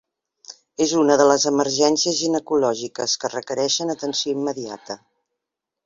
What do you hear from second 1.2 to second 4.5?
de les emergències ginecològiques que requereixen atenció